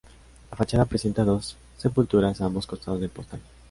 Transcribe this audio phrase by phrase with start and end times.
[0.49, 3.39] La fachada presenta dos sepulturas a ambos costados del portal.